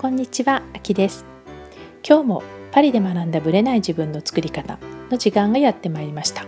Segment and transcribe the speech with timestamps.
[0.00, 1.26] こんにちは、あきです。
[2.02, 4.78] 今日もパリで学んだブレない自分の作り方
[5.10, 6.46] の時間がやってまいりました。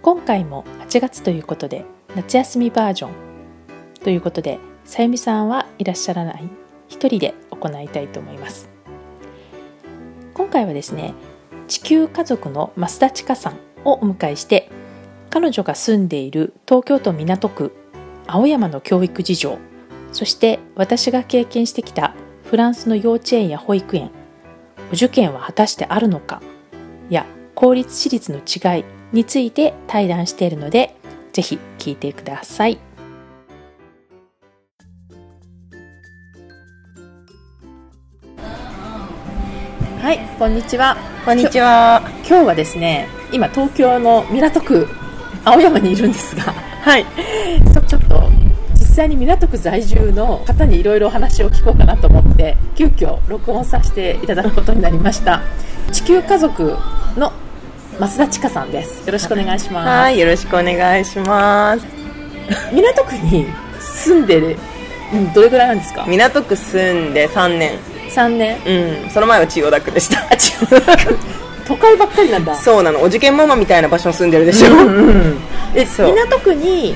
[0.00, 1.84] 今回も8月ということで
[2.14, 3.10] 夏休みバージョン
[4.04, 6.48] ということでさゆみさんはいらっしゃらない？
[6.86, 8.68] 一人で行いたいと思います。
[10.32, 11.14] 今回はですね、
[11.66, 14.70] 地球家族の増田千佳さんをお迎えして
[15.28, 17.74] 彼女が住んでいる東京都港区
[18.28, 19.58] 青山の教育事情
[20.12, 22.14] そして私が経験してきた
[22.44, 24.10] フランスの幼稚園や保育園
[24.90, 26.42] お受験は果たしてあるのか？
[27.08, 30.96] や公立私立の違いについて対談しているので
[31.32, 32.78] ぜひ聞いてください
[40.00, 42.02] はいこんにちはこんにちは。
[42.26, 44.88] 今日はですね今東京の港区
[45.44, 47.04] 青山にいるんですがはい。
[47.74, 48.29] そちょっと実
[49.00, 55.40] 際に港区在住の方にいろいろお話を聞こうかなと思って急遽録音させていただくことになりました
[55.90, 56.76] 地球家族
[57.16, 57.32] の
[57.98, 61.86] 増田千佳さんですよろしくお願いします、はい、よろしくお願いします。
[62.72, 63.46] 港区に
[63.78, 64.56] 住んでる
[65.12, 66.04] うんどれぐらいなんですか？
[66.06, 67.78] 港区住んで3年。
[68.10, 68.58] 3年？
[69.04, 69.10] うん。
[69.10, 70.20] その前は千代田区でした。
[70.20, 70.36] あ違
[71.14, 71.18] う
[71.66, 73.00] 都会ばっかりなんだそうなの。
[73.00, 74.68] お受験ママみたいな場所に住んでるでしょ。
[75.74, 76.94] えそう港区に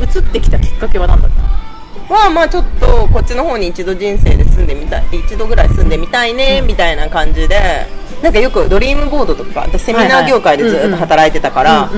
[0.00, 7.86] 移ってきたきっかけは何だったは、まあちょっと、こっちの方に一度人生で住んでみたい、一度ぐらい住んでみたいね、みたいな感じで、
[8.22, 11.90] なんかよくドリームボードとか、私セミナー業界でずっと働いてたから、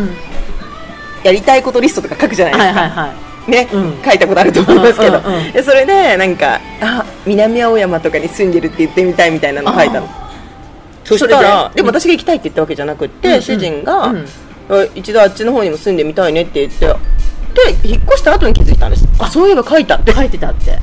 [1.25, 2.81] やりたいことリストとか書くじゃないですか。
[2.81, 3.15] はいはいは
[3.49, 3.51] い。
[3.51, 4.03] ね、うん。
[4.05, 5.53] 書いたことあると思いますけど、うんうんうん。
[5.53, 10.09] でそれでなんかあ南青山とかに住んでるって言ってみたいみたいなの書いたの。
[11.05, 13.43] そしたそられででも私が行きたいって言ったわけじゃなくって、うんうん。
[13.43, 14.27] 主人が、うん
[14.71, 16.87] あ一度あっちの方にも住んでみたいねって言って
[17.53, 19.07] で引っ越した後に気づいたんです。
[19.19, 19.29] あ。
[19.29, 20.79] そういえば書いたって書いてたって。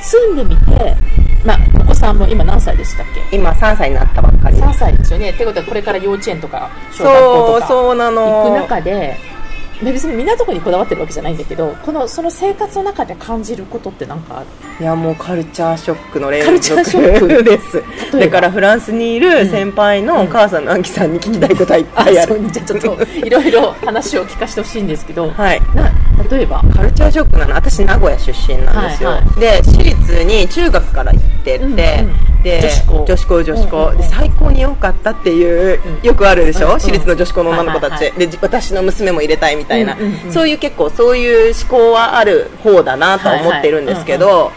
[0.00, 0.96] 住んでみて、
[1.44, 3.36] まあ、お子さんも今何歳でしたっけ？
[3.36, 5.30] 今3歳になったばっかりで3歳ですよね。
[5.30, 9.37] ってことはこれから幼稚園とか小学校そうとかそうな行くの中でまあ
[9.82, 14.46] 別に港区にこだわってるわけじゃないんだけどこのその生活の中で感じることって何かある？
[14.80, 17.28] いやもうカルチャーショックの連カルチャーショック。
[17.28, 22.50] 続ですだからフランスにいる先輩のお母さんのアンキさんに聞きたいことはいっぱいある、そう。
[22.50, 25.60] じゃあちょっといろいろ話を聞かせてほしいんですけど、はい。
[25.74, 25.92] な
[26.30, 26.62] 例えば？
[26.74, 33.04] カルチャーショックなの私名古屋出身なんですよ、はいはで私立に中学から行ってて、うんうんで女子校。
[33.04, 36.06] 女子校女子校、で最高に良かったっていう、うん。
[36.06, 39.96] よくあるでしょ、私立の女子校の女の子たち、でじ私の娘も入れたいみたいな、
[40.30, 44.52] そういう結構そういう思考はある方だなとは思ってるんですけど、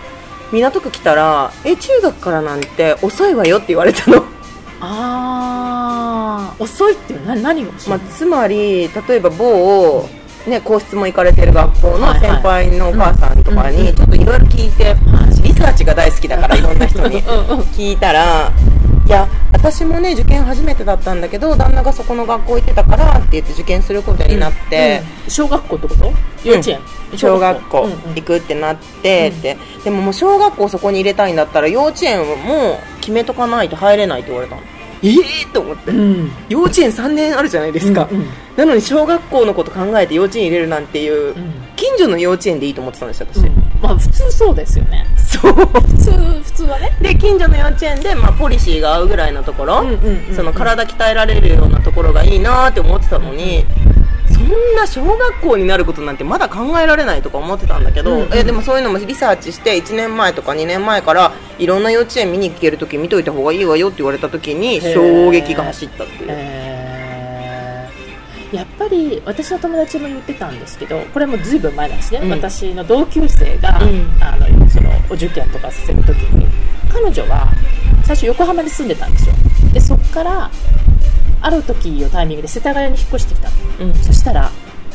[0.51, 4.23] 港区来たら「え中学からなんて遅いわよ」って言われたの。
[4.83, 10.09] ああ遅いっていうのは何が遅いまあ、つまり例えば某、
[10.47, 14.95] ね、皇室も行かれてる学校の先輩のお母さんとかにちょっといろいろ聞いて、
[15.29, 17.19] 私リサーチが大好きだからいろんな人に。
[17.19, 18.51] うんうん聞いたら
[19.07, 25.01] いや私もね受験初めてだったんだけど旦那がそこの学校行ってたからって言って受験することになって。
[25.25, 26.11] うん小学校ってこと？
[26.43, 26.79] 幼稚園、
[27.15, 27.91] 小学校うん。
[27.91, 34.61] うん行くってなってって、でももう小学校そこに入れたいんだったら幼稚園も決めとかないと入れないって言われたの
[35.03, 36.31] ええー、と思って、うん。
[36.47, 38.25] 幼稚園3年あるじゃないですか、うんうん。
[38.55, 41.53] なのに小学校のこと考えて幼稚園入れるなんていう、うん。
[41.75, 43.49] 近所の幼稚園でいいと思ってたんですよ私、
[43.81, 45.05] まあ普通そうですよね。
[45.17, 45.53] そう。
[45.53, 46.95] 普通普通はね。
[47.01, 50.35] で近所の幼稚園で、まあ、ポリシーが合うぐらいのところ、うんうんうんうん。
[50.35, 53.65] その体鍛えられるようなところがいいなって思ってたのに、
[54.47, 64.93] そんな小学校になることなんてまだ考えられないとか思ってたんだけど、うんうんえでもそういうのもリサーチして1年前とか2年前からいろんな幼稚園見に行ける時見といた方がいいわよって言われた時にー。
[64.93, 66.25] 衝撃が走ったっていう。
[66.29, 68.55] えー。
[68.55, 72.31] やっぱり私の友達も言ってたんですけどこれもずいぶん前なんですね、うん。
[72.31, 74.17] 私の同級生が、うん。
[74.21, 76.47] あのそのお受験とかさせるときに
[76.91, 77.47] 彼女は
[78.03, 79.35] 最初横浜に住んでたんですよ。
[79.73, 80.51] でそこから
[81.41, 83.49] ある時のタイミングで世田谷に引っ越してきた。
[83.49, 83.55] の
[83.87, 83.95] うん。
[83.95, 84.49] そしたらや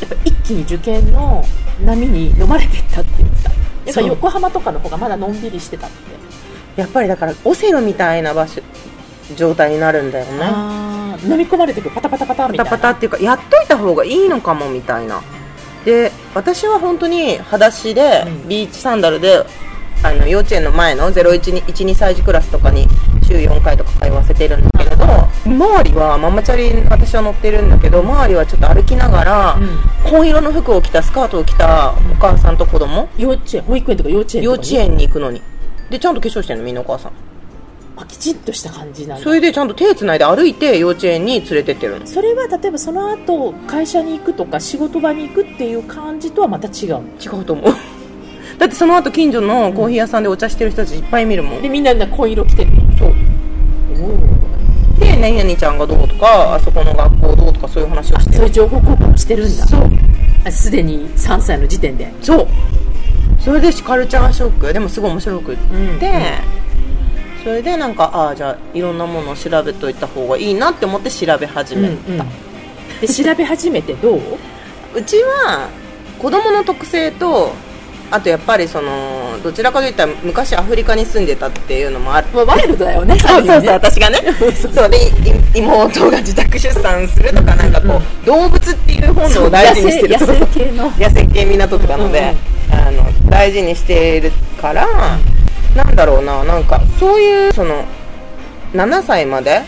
[0.05, 1.45] っぱ一気に受験の
[1.85, 3.57] 波に飲まれていったって言ってたや
[3.93, 5.97] っぱ横浜とかの方がまだのんびりしてたって。
[6.81, 8.61] やっぱりだからオセロみたいな場所
[9.35, 10.47] 状態になるんだよね。
[11.25, 12.71] 飲み込まれてくるパタパタパタみたいな。
[12.71, 15.23] パタパタっていうかやっといた方がいいのかもみたいな。
[15.85, 18.49] で私は本当に裸足で、うん。
[18.49, 19.47] ビーチサンダルで
[20.03, 22.87] あの幼稚園の前の0112歳児クラスとかに
[23.27, 25.05] 週4回とか通わせてるんだけれど
[25.47, 30.11] 周りはママチャリに私は乗ってるんだけど周りはちょっと歩きながら、うん。
[30.11, 33.09] 紺色の服を着たスカートを着たお母さんと子供。
[33.17, 35.43] 幼稚園保育園とか幼稚園幼稚園に行くのに。
[35.91, 37.13] でちゃんと化粧してるのみんなお母さん。
[37.99, 39.25] あきちっとした感じなんだ。
[39.25, 42.07] それでちゃんと手つないで歩いて幼稚園に連れてってるの。
[42.07, 47.75] それは例えばその後会社に行くとか仕事場に行くっていう感じとはまた違う違うと思う。
[48.59, 51.63] だってその後近所のコーヒー屋さんでお茶してる人たちいっぱい見るもん。
[51.63, 52.86] でみんなな紺色着てるの？
[52.99, 53.15] そう。
[54.97, 58.37] おで何々ちゃんがどうとかあそこの学校どうとかそういう話をしてる。
[58.37, 59.67] そういう情報交換をしてるんだ。
[59.67, 59.91] そう。
[60.45, 62.13] あすでに3歳の時点で。
[62.23, 62.49] そう。
[63.41, 64.73] それでカルチャーショック。
[64.73, 66.01] でもすごい面白くって、うん
[67.45, 72.25] それでなんかああじゃあいろんなものを調べといた方がいいなって思って調べ始めた、
[73.01, 74.21] で調べ始めてどう？
[74.99, 75.69] うちは
[76.19, 77.53] 子供の特性と
[78.11, 82.29] あとやっぱりそのどちらかといったら昔アフリカに住んでたっていうのもある。
[82.33, 83.19] まあワイルドだよね。
[83.21, 84.19] そうそうそう私がね。
[84.55, 85.11] そうでい
[85.55, 90.15] 妹が自宅出産するとかなんかこう、動物っていう本能を大事にしてる。
[90.15, 90.93] 野生野生系の。
[90.99, 92.35] 野生系みんな撮ってたので、
[92.71, 94.87] あの大事にしているから、
[95.75, 97.85] なんだろうななんかそういうその
[98.75, 99.63] 7歳まで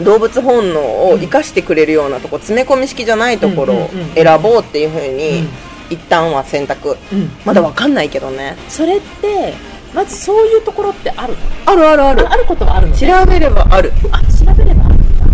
[0.00, 4.14] 動物本能を生かしてくれるようなとこ、詰め込み式じゃないところをうんうんうん。
[4.14, 5.48] 選ぼうっていうふうに、うん
[5.94, 6.96] 一旦は選択。
[7.12, 7.30] うん。
[7.44, 9.54] まだわかんないけどね、それって
[9.94, 11.38] まずそういうところってあるの？
[11.66, 12.28] あるあるある。
[12.28, 13.92] ああることはあるの、ね、調べればある。
[14.10, 15.24] あ調べればあるんだ。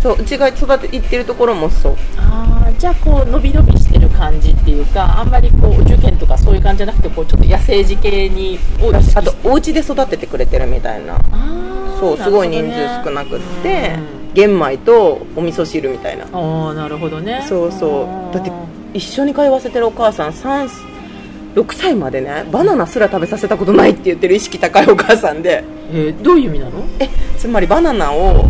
[0.00, 1.96] そううちが育て行ってるところもそう。
[2.18, 8.58] あーじゃあこう伸び伸びしてる感じっていうかあんまりこう受験とかそういう感じじゃなくてこうちょっと野生児系に
[9.14, 11.18] あとお家で育ててくれてるみたいな。
[11.98, 13.98] そうすごい人数少なくって
[14.32, 16.24] 玄米とお味噌汁みたいな。
[16.32, 17.44] ああなるほどね。
[17.46, 18.34] そうそう。
[18.34, 18.50] だって
[18.94, 20.68] 一緒に通わせてるお母さん3
[21.54, 25.64] 6歳までねバナナすら食べさせたことないって言ってる意識高いお母さんで。
[25.92, 26.84] えーどういう意味なの？
[27.00, 28.44] えつまりバナナを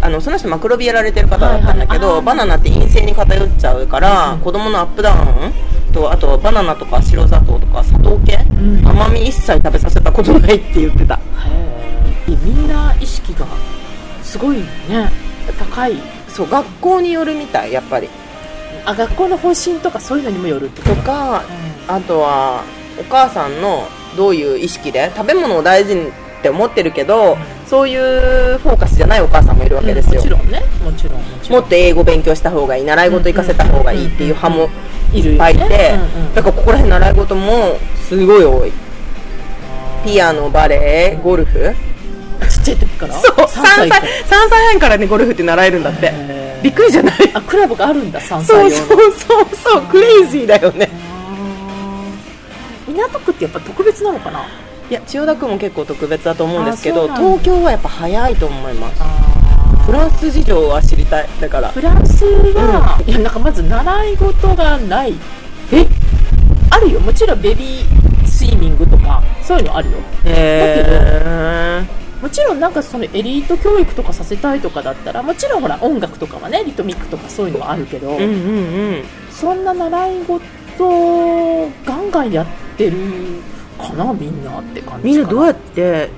[0.00, 4.40] あのその人マクロビやられてる方だったんだけど、はいはいバナナって陰性に偏っちゃうから、うん。
[4.40, 8.86] 子供のアップダウンとあとバナナとか白砂糖とか砂糖系、ん。
[8.86, 11.16] 甘み一切食べさせたことないって言ってた。
[11.16, 11.18] へ
[12.28, 13.44] えみんな意識が
[14.22, 15.10] すごいね
[15.58, 15.96] 高い。
[16.28, 18.08] そう学校によるみたいやっぱり
[18.84, 21.44] あ学校の方針とかそういうのにもよるってこととか
[21.88, 21.94] うん。
[21.94, 22.64] あとは
[22.98, 23.86] お母さんの
[24.16, 26.10] どういう意識で食べ物を大事にっ
[26.42, 27.36] て思ってるけど、
[27.66, 30.62] そういうフォーカスじゃないお母さんもいるわけですよ、もちろんね。
[30.84, 31.60] もちろんもちろん。
[31.60, 34.68] もっと英語勉強した方がいい習い事行かせた方がいいっていう派も
[35.12, 37.76] いっぱいいて、うんうんだからここら辺習い事も
[38.08, 38.72] すごい多い。
[40.04, 41.74] ピアノバレエゴルフ。
[42.48, 43.14] ちっちゃい時から？
[43.14, 43.34] そう。
[43.34, 43.98] 3 3歳3
[44.48, 46.12] 歳半からねゴルフって習えるんだって
[46.62, 47.14] びっくりじゃない？
[47.34, 49.12] あクラブがあるんだ3歳そう用の。
[49.12, 50.88] そうそうそうクレイジーだよね。
[52.86, 54.44] 港区ってやっぱ特別なのかな？
[54.90, 58.96] いや千代田区も結構特別だと思うんですけど東京はやっぱ早いと思います。
[59.00, 61.68] あフランス事情は知りたいだから。
[61.68, 65.14] フランスは、いやなんかまず習い事がない。
[65.72, 65.86] え？
[66.70, 67.00] あるよ。
[67.00, 69.98] もちろんベビースイミングとかそういうのあるよ。
[70.24, 71.82] へ
[72.22, 79.04] もちろんなんかそのエリート教育とかさせたいとかだったらもちろんほら音楽とかはねリトミックとかそういうのはあるけど、うんうんうん。
[79.30, 80.40] そんな習い事
[81.86, 82.96] ガンガンやってる
[83.78, 86.10] かなみんなって感じかみんなどうやって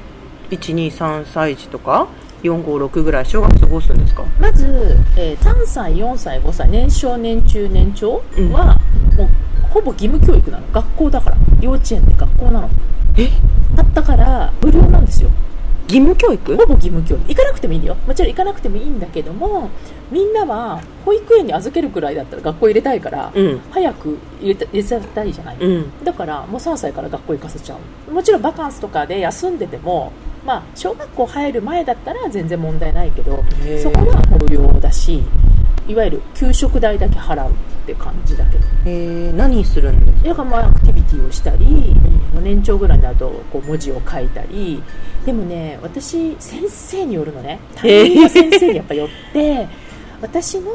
[0.51, 2.09] 123歳児とか
[2.43, 4.25] 456ぐらい小学生過ごすんですか？
[4.41, 8.53] まず、えー3歳4歳5歳年少年中年長うん。
[8.53, 8.79] は、
[9.17, 9.29] もう
[9.69, 10.67] ほぼ義務教育なの。
[10.73, 11.37] 学校だから。
[11.61, 12.71] 幼稚園って学校なの。
[13.19, 13.29] え？
[13.77, 15.29] だったから無料なんですよ
[15.91, 16.57] 義務教育？
[16.57, 17.29] ほぼ義務教育。
[17.29, 17.97] 行かなくてもいいんだよ。
[18.07, 19.71] もちろん行かなくてもいいんだけども
[20.11, 23.61] みんなは保育園に預けるくらいだったら学校入れたいから、うん。
[23.71, 26.05] 早く入れた入れたいじゃない、うん。
[26.05, 27.77] だからもう3歳から学校行かせちゃ
[28.09, 28.13] う。
[28.13, 30.13] もちろんバカンスとかで休んでても
[30.47, 33.45] まあ小学校入る前だったら全然問題ないけど
[33.83, 35.23] そこは無料だし
[35.89, 37.55] いわゆる給食代だけ払うっ
[37.87, 38.65] て感じだけど。
[38.87, 40.29] えー、何するんですか？
[40.29, 41.95] だからまあアクティビティをしたり、
[42.43, 44.83] 年長ぐらいになるとこう文字を書いたり。
[45.27, 47.59] でもね私先生によるのね。
[47.75, 49.69] 担任の先生にやっぱよって
[50.23, 50.71] 私の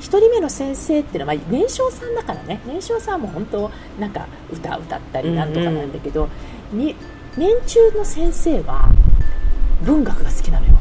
[0.00, 2.60] 1人目の先生っていうのは、まあ、年少さんだからね。
[2.66, 6.28] 年少さんも本当なんか歌歌ったりなんとかなんだけど、
[6.72, 6.94] に
[7.36, 8.88] 年中の先生は
[9.82, 10.72] 文学が好きなのよ。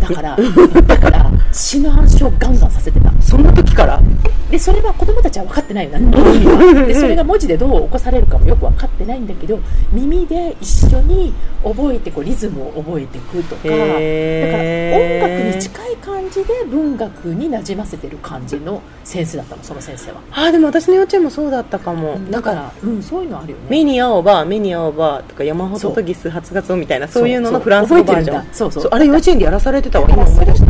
[0.00, 0.36] だから
[0.86, 1.27] だから
[1.58, 3.12] 詩の暗唱ガンガンさせてた。
[3.20, 4.00] そんな時から？
[4.48, 5.90] でそれは子供たちは分かってないよ。
[5.92, 6.46] 何の意味？
[6.46, 9.58] はでそれが文字でどう起こされるかもよく分かってないんだけど
[9.92, 11.34] 耳で一緒に
[11.64, 13.62] 覚えてこうリズムを覚えていくとか。
[13.64, 20.20] だから音楽に近い感じで文学になじませてる感じの先生だったのその先生は。
[20.30, 23.64] あーでも私の幼稚園もそうだったかも、だから、うん、そういうのあるよね。
[23.68, 28.46] 目に青葉目に青葉とか山ほととぎす初鰹みたいなそういうののフランス語バージョン。
[28.54, 30.67] そうそうあれ幼稚園でやらされてたわ今思い出して多分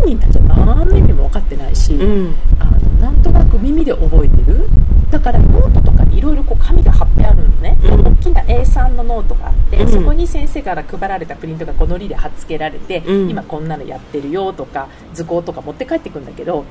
[0.00, 2.34] 本人たちは何の意味も分かってないし、たうん。
[2.58, 4.68] あのなんとなく耳で覚えてる。
[5.10, 8.06] だからノートとかにいろいろ紙が貼ってあるのね、うん。
[8.06, 9.88] 大きな A3 のノートがあって、うん。
[9.88, 13.30] そこに先生から配られたプリントがこう糊で貼っつけられて、うん。
[13.30, 16.64] 今こんなのやってるよとか図工とか持って帰ってくんだけど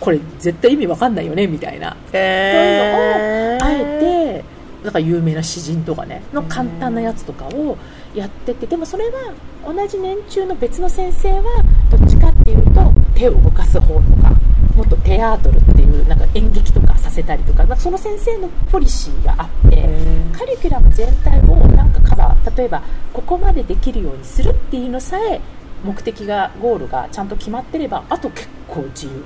[0.00, 1.96] これ絶対意味わかんないよねみたいな。
[2.12, 7.76] へあえてだから有名な詩人とかねの簡単なやつとかを
[8.14, 9.34] やっててでもそれは
[9.66, 12.19] 同じ年中の別の先生はどっちか
[12.50, 14.30] っていうと手を動かす方とか
[14.74, 19.88] もっとテアートルっていうなんか演劇とかさせたりとか、まあ、その先生のポリシーがあって
[20.32, 25.40] カリキュラム全体をなんかカバー例えばここまでできるようにするっていうのさえ
[25.84, 29.24] 目的がゴールがちゃんと決まってればあと結構自由。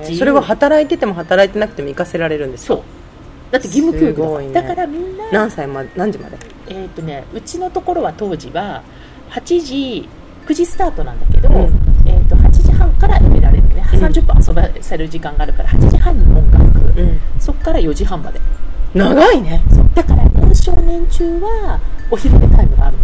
[0.00, 2.74] 自由それは働いてても働いてなくても行かせられるんですか？
[2.74, 2.84] そう。
[3.52, 4.52] だって義務教育だね。
[4.52, 6.38] だからみんな何歳まで何時まで？
[6.68, 8.82] えーとね、うちのところは当時は
[9.30, 10.08] 8時
[10.46, 11.54] 9時スタートなんだけど、うん。
[11.54, 11.79] えー、と8時半
[13.00, 13.98] からやめられるね、うん。
[13.98, 17.20] 30分遊ばせる時間があるから8時半に音楽、うん。
[17.38, 18.40] そこから4時半まで。
[18.94, 19.62] 長いね。
[19.72, 19.90] そう。
[19.94, 21.80] だから年少年中は
[22.10, 23.02] お昼寝タイムがあるの。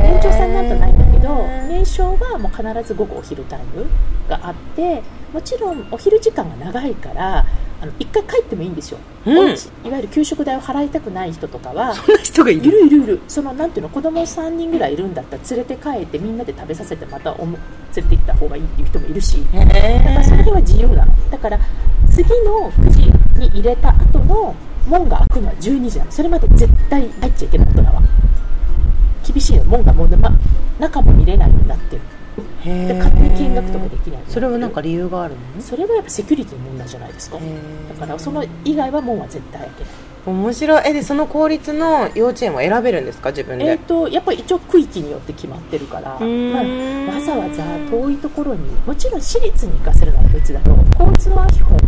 [0.00, 1.34] 年長さんになるとないんだけど
[1.68, 3.86] 年少はもう必ず午後お昼タイム
[4.28, 7.44] があってもちろんお昼時間が長いから
[7.80, 9.34] あの一回帰ってもいいんですよ、うん。
[9.34, 13.20] いわゆる給食代を払いたくない人とかはそんな人がいいるるいるいる。
[13.28, 17.58] そのなんていうの子供3人ぐらいいるんだったら連れて帰ってみんなで食べさせてまたおも
[17.96, 21.58] 連れて行った方がいいっていう人もいるしだからその辺は自由なのだから
[22.10, 23.00] 次の9時
[23.38, 24.54] に入れた後の
[24.88, 26.10] 門が開くのは12時なの。
[26.10, 28.02] それまで絶対入っちゃいけない大人は。
[29.26, 30.30] 厳しいの門がもう、ま、
[30.78, 32.02] 中も見れないようになってる。
[32.64, 35.62] で勝手に見学とかできないそれはなんか理由があるの？
[35.62, 37.38] それはやっぱセキュリティの問題じゃないですか。
[37.38, 39.92] だからその以外は門は絶対開けない
[40.26, 40.82] 面白い。
[40.86, 43.30] えでその公立の幼稚園は選べるんですか？
[43.30, 51.78] 自分で、えー、とやっぱり一応区域によって決まってるから、まあ、わざわざ遠いところにもちろん私立に行かせるのは別だと公立のは基本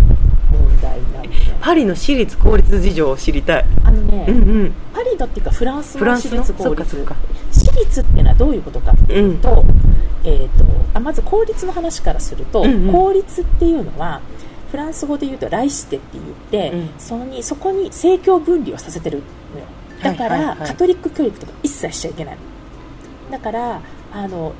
[0.51, 3.67] 問題なんで、ね、パリの私立公立事情を知りたい。
[3.85, 4.73] あのね、うんうん。
[4.95, 7.07] パリのっていうかフランスの私立公立。
[7.53, 9.65] 私立っていうのはどういうことかっていうと,、
[10.25, 12.93] えー、とあまず公立の話からすると、うんうん。
[12.93, 14.21] 公立っていうのは
[14.71, 16.91] フランス語で言うとライステって言って、うん。
[16.99, 19.23] そのにそこに政教分離をさせてる
[19.55, 19.67] のよ。
[20.03, 20.59] だから、はいはい。
[20.59, 22.41] はいカトリック教育とか一切しちゃいけないの。
[23.31, 23.81] だから
[24.13, 24.55] あの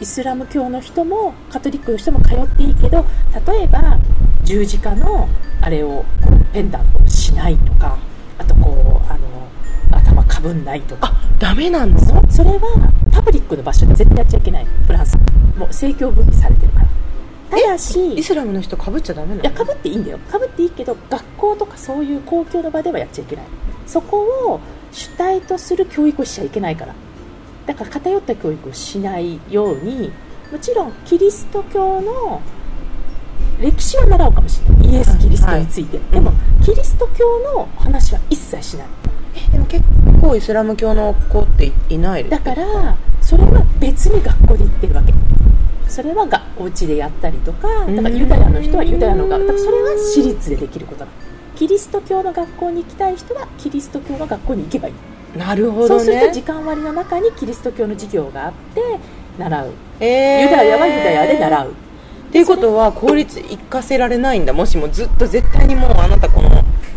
[0.00, 3.06] イスラム教の人もカトリックの人も通っていいけど
[3.46, 3.98] 例えば
[4.42, 5.28] 十字架の
[5.60, 6.04] あれを
[6.52, 7.96] ペンダントをしないとか
[8.38, 9.48] あとこうあの
[9.90, 11.08] 頭かぶんないとか。
[11.08, 14.66] あダメなんですそそれはパブリックの場所で絶対やっちゃいけない。
[14.86, 15.16] フランス。
[15.56, 16.86] もう政教分離されてるから
[17.50, 19.42] ただしイスラムの人かぶっちゃダメなの？
[19.42, 20.18] いやかぶっていいんだよ。
[20.18, 23.44] かぶっていいけど学校とかそういう公共の場ではやっちゃいけない。
[23.86, 24.60] そこを
[24.92, 26.94] 主体とする教育をしちゃいけないから。
[27.66, 30.12] だから偏った教育をしないように
[30.52, 32.42] もちろんキリスト教の
[33.60, 34.94] 歴史は習うかもしれない。
[34.94, 36.10] イエス・キリストについて、はい。
[36.10, 36.32] でも、
[36.64, 38.86] キリスト教の話は一切しない。
[39.36, 39.84] えでも結
[40.20, 45.12] 構イスラム教の子っていいないだからそれは別に学校で行ってるわけ
[45.88, 51.12] それはがお家でやったりとかだからユダヤの人はユダヤの学だからそれは私立でできることなの
[51.56, 58.80] キリスト教の学校に行きたい人はキリスト教の学校に行けばいい、なるほどそうするとね時間割の中にキリスト教の授業があって
[59.38, 59.72] 習う。
[60.00, 60.42] えー。
[60.44, 61.70] ユダヤはユダヤで習う。
[61.70, 61.74] っ
[62.32, 64.52] ていうことは公立行かせられないんだ。
[64.52, 66.43] もしもずっと絶対にもうあなたこの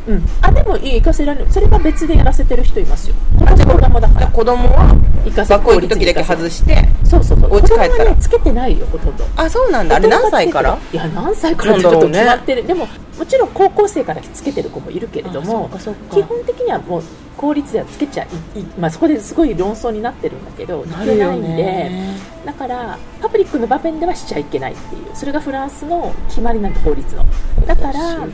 [0.08, 1.52] うん、あでもいい行かせられる。
[1.52, 3.16] それは別でやらせてる人いますよ。
[3.38, 3.46] 子
[3.78, 4.28] 供だから。
[4.28, 4.96] 子供は
[5.26, 6.88] 行かせ学校行く時だけ外して。
[7.04, 7.54] そうそうそう。
[7.54, 7.90] お家帰ったら。
[7.90, 9.26] 子供はねつけてないよほとんど。
[9.36, 9.98] あそうなんだ。
[9.98, 10.78] あれ何歳から？
[10.94, 12.88] いや何歳からってちょっと決まってる、でも
[13.18, 15.70] もちろん高校生からつけてる子もいるけれども
[16.12, 17.04] 基本的にはもう
[17.36, 18.28] 公立ではつけちゃい
[18.60, 21.92] い、まあ、そこですごい論争になってるんだけどいけないんで
[22.46, 27.26] だからパブリックの場面ではしちゃいけないっていうそれがフランスの決まりなんで法律の。
[27.66, 28.28] だから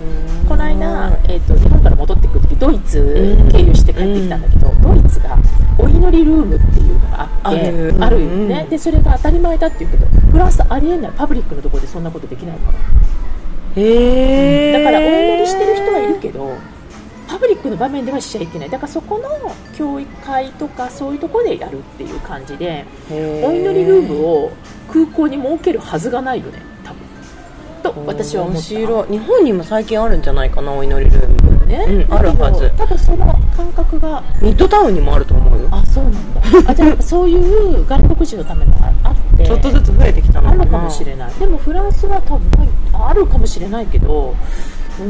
[0.48, 5.38] この間、えー、と日本から戻ってくる時ドイツ経由して帰ってきたんだけど、ドイツが
[5.78, 7.96] お祈りルームっていうのがあってある。
[8.00, 11.12] あるよね、でそれが当たり前だっていうけどフランスありえない。
[11.16, 12.78] パブリックのところでそんなことできないから
[13.75, 16.56] へえだからお祈りしてる人はいるけど
[17.27, 18.70] パブリックの場面ではしちゃいけない。
[18.70, 24.51] だからそこの教育会とかそういうところでやるっていう感じでお祈りルームを
[24.92, 27.00] 空港に設けるはずがないよね多分。
[27.82, 28.68] と私は思面った。
[28.68, 29.12] 白い。
[29.12, 31.65] 日本にも最近あるんじゃないかなお祈りルーム。
[31.65, 32.72] ね、うんあるはず。
[32.77, 33.25] 多分その
[33.58, 34.24] 感覚が。
[34.42, 35.70] ミッドタウンにもあると思うよ。
[35.72, 36.42] あそうなんだ。
[36.72, 38.74] あじゃあそういう外国人のための
[39.44, 40.62] ちょっとずつ増えてきたのかな。
[40.62, 41.34] あるかもしれない。
[41.34, 44.36] でもフランスは多分あるかもしれないけど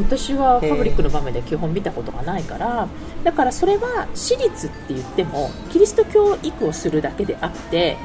[0.08, 2.88] 私はパブリックの場面で基本見たことがないから
[3.24, 7.98] だからそれは私立って言ってもキリスト教育をするだけであって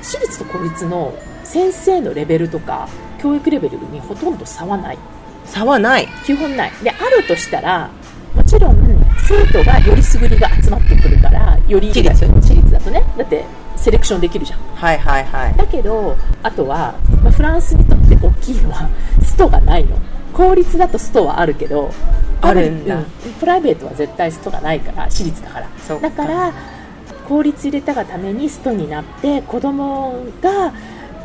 [0.00, 2.88] 私立と公立の先生のレベルとか
[3.20, 4.98] 教育レベルにほとんど差はない。
[5.44, 6.08] 差はない。
[6.24, 6.72] 基本ない。
[6.82, 7.90] であるとしたら
[8.34, 8.76] もちろん
[9.18, 13.02] 生徒がよりすぐりが集まってくるからより私立だとね。
[13.16, 13.44] だって
[13.78, 14.60] セレクションできるじゃん。
[14.74, 15.56] はいはいはい。
[15.56, 18.88] だけどあとは、まあ、フランスにとって大きいのは
[19.22, 19.98] ストがないの。
[20.32, 21.90] 公立だとストはあるけど
[22.40, 23.00] あるんだ。
[23.00, 23.06] う
[23.40, 25.68] プライベートは絶対ストがないから私立だから。
[26.00, 26.52] だから
[27.28, 30.72] 公立入れたがためにストになって子供が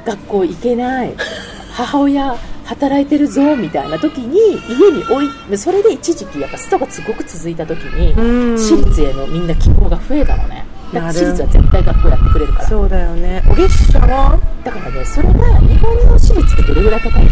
[0.06, 1.14] 学校行けない。
[1.74, 4.38] 母親働いてるぞみたいな時に
[4.70, 8.58] 家に置いそれで一時期やっぱストがすごく続いた時にうん。
[8.58, 10.63] 私立へのみんな希望が増えたのね
[10.94, 12.68] だ私立は絶対学校やってくれるから。
[12.68, 13.44] そうだよね。
[13.50, 17.28] お月謝はだからねそれが日本の私立ってどれぐらい高い？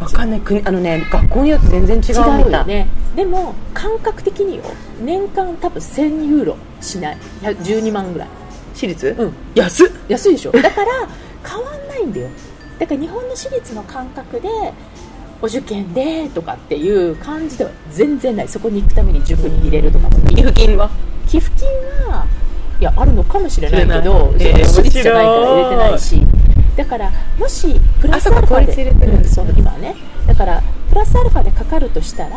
[0.00, 0.40] わかんない。
[0.40, 2.88] 国あのね学校によって全然違うみ違たいね。
[3.14, 4.64] でも感覚的によ。
[5.00, 7.18] 年間多分1000ユーロしない。
[7.42, 8.28] 100 12万ぐらい。
[8.74, 9.34] 私立うん。
[9.54, 9.88] 安っ。
[10.08, 10.52] 安いでしょ。
[10.52, 11.08] だから
[11.44, 12.28] 変わんないんだよ。
[12.78, 14.48] だから日本の私立の感覚で
[15.40, 18.48] お受験でとかっていう感じでは全然ない。
[18.48, 20.08] そこに行くために塾に入れるとか。
[20.08, 20.90] も寄付金は。
[21.28, 21.68] 寄付金
[22.08, 22.26] は
[22.82, 26.20] いやあるのかもしれないけど、えー私立じゃないから入れてないし。
[26.74, 29.94] だからもしプラスアルファで、うんそう今はね。
[30.26, 32.36] だからプラスアルファでかかるとしたら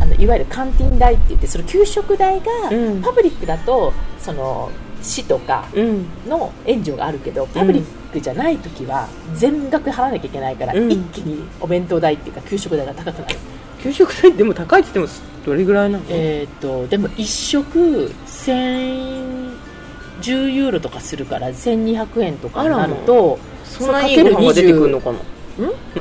[0.00, 3.02] あのいわゆるカンティン代って言ってその給食代が、うん。
[3.02, 4.70] パブリックだとその
[5.02, 6.06] 市とかうん。
[6.26, 7.84] の援助があるけどパブリッ
[8.14, 10.90] クじゃない時は全額払わなきゃいけないから、うん。
[10.90, 13.36] 一気にお弁当代っていうか給食代が高くなる。
[13.82, 16.04] 給食代でも高いって言ってもどれぐらいなの？
[16.08, 25.18] えー、とでも1食1010ユーロとかするから1200円とかになるとそんないいご飯が出てくるのかな？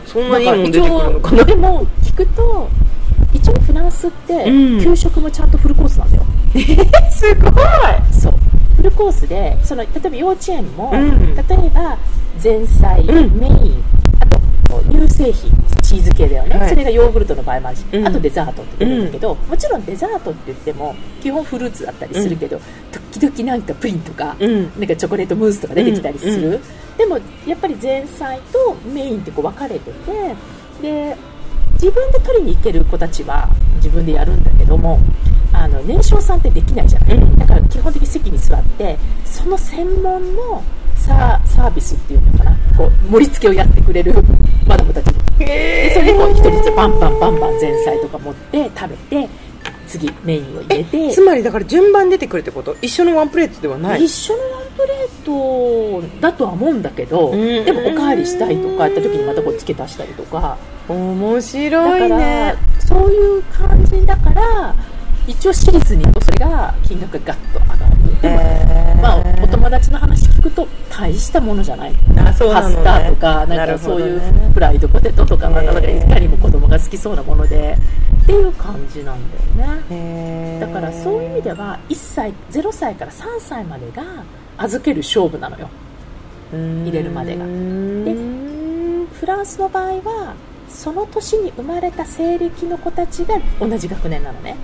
[0.05, 0.29] そん？
[0.31, 1.43] ないいもん出てくるのかな？
[1.43, 2.69] でも聞くと
[3.33, 4.83] 一応フランスってうん。
[4.83, 6.23] 給食もちゃんとフルコースなんだよ、
[7.11, 7.53] すごい！
[8.11, 8.33] そう。
[8.77, 11.35] フルコースでその例えば幼稚園も、うん。
[11.35, 11.97] 例えば
[12.41, 13.37] 前菜、うん。
[13.39, 13.83] メイン
[14.19, 14.39] あと
[14.81, 15.51] 乳製品
[15.81, 16.69] チーズ系だよね、はい。
[16.69, 18.07] それがヨーグルトの場合もあるし、うん。
[18.07, 22.59] あとデザートって出るんだけど、もちろんデザートって言っても基本フルーツだったりするけど、
[23.11, 24.63] 時々なんかプリンとか、うん。
[24.79, 26.61] なんかチョコレートムースとか出てきたりする、うんう
[26.97, 30.35] でもやっぱり前菜とメインってこう分かれてて
[30.81, 31.17] で
[31.73, 34.99] 自分で取りに行ける子たちは自分でやるんだけども
[35.51, 37.37] あの年少さんってできないじゃない、うん。
[37.37, 40.63] だから基本的に席に座ってその専門の
[40.95, 42.57] サーサービスっていうのかな。
[42.77, 44.13] こう盛り付けをやってくれる
[44.67, 45.05] マダムたち
[45.37, 49.29] でそれでこう一人ずつバンバンバンバン前菜とか持って食べて
[49.87, 51.11] 次メインを入れて。
[51.11, 52.75] つまりだから順番出てくるってこと？
[52.81, 54.03] 一緒のワンプレートではない。
[54.03, 57.65] 一緒のワンプレートだとは思うんだけど、うん。
[57.65, 60.57] でもおかわりしたいとかやった時にまたこう付け足したりとか。
[60.87, 64.75] 面だ白いから、ねそういう感じだから
[65.25, 67.82] 一応私立に行くとそれが金額がガッと上がる
[68.23, 68.37] でも、
[69.01, 71.93] まあ、お友達の話聞くと大したものじゃない。
[72.17, 72.75] あそうなのね。
[72.75, 74.21] パスタとかななんるかそういう
[74.53, 77.77] フライドポテトとかなかなかいかにも子供が好きそうなもので
[78.23, 79.19] っていう感じなん
[79.57, 80.57] だよね。
[80.61, 84.03] だからそういう意味では1歳0歳から3歳までが
[84.57, 85.67] 預ける勝負なのよ。
[86.53, 87.43] 入れるまでが。
[87.43, 90.33] うーんフランスの場合は
[90.69, 94.55] その年に生まれた西暦の子たちが同じ学年なのね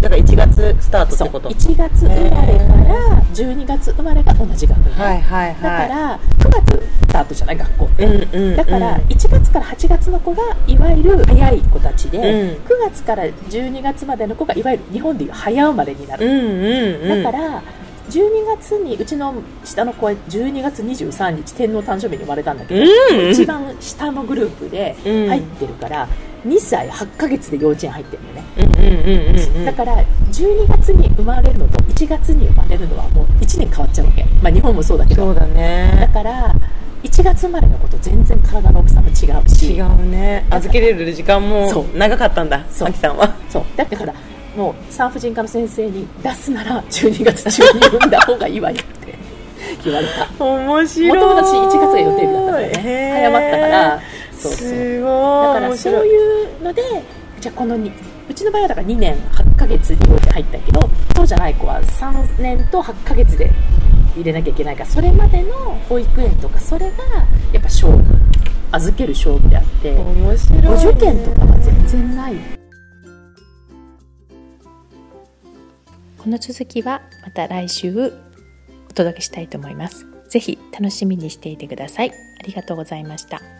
[0.00, 1.48] だから1月スタートってこと。
[1.50, 8.56] 1月生まれから12月生まれが同じ学年、はいはいだかはいら9月スタートじゃない学校って、うんうんうん。
[8.56, 12.24] だから1月から8月の子がいわゆる早い子たちで、うん。
[12.64, 17.22] 9月から12月までの子がいわゆる日本でいう早生まれになる、うんうんうん。
[17.22, 17.62] だから
[18.10, 19.34] 12月にうちの
[19.64, 23.30] 下の子は12月23日天皇誕生日に生まれたんだけど、うん。
[23.30, 26.08] 一番下のグループでうん入ってるから、
[26.46, 29.64] 2歳8ヶ月で幼稚園入ってるのね、うんうんうんうんうん。
[29.66, 29.96] だから
[30.30, 35.26] 12月に生まれるのと1月に生まれるのはもう1年変わっちゃうわけ、まあ、日本もそうだけど。
[35.26, 36.54] そうだだねから
[37.02, 39.74] 1月生まれの子と全然体の大きさも違うし。
[39.74, 40.46] 違うね。
[40.50, 42.92] 預けれる時間も長かったんだそう。
[42.92, 43.34] さんは。
[43.48, 43.64] そう。
[43.76, 44.14] だから
[44.56, 49.14] もう産婦人科の先生に出すなら12月中に産んだ方がいいわよって
[49.84, 50.44] 言われた。
[50.44, 51.08] 面白い。
[51.08, 53.12] もともと私1月が予定日だったからね。
[53.12, 54.00] 早まったから
[54.40, 54.68] そうそう。
[54.68, 55.54] すごい。
[55.54, 56.82] だからそういいうので
[57.40, 57.92] じゃあこのに
[58.28, 63.50] うちの場合はだから2年8ヶ月に幼稚園入ったけどそうじゃない子は3年と8ヶ月で
[64.14, 65.54] 入れなきゃいけないからそれまでの
[65.88, 66.96] 保育園とかそれが
[67.52, 68.02] やっぱ勝負
[68.72, 70.68] 預ける勝負であって面白いね。
[70.68, 72.34] お受験とかは全然ない。
[76.18, 78.12] この続きはまた来週
[78.90, 80.06] お届けしたいと思います。
[80.28, 82.12] ぜひ楽しみにしていてください。
[82.40, 83.59] ありがとうございました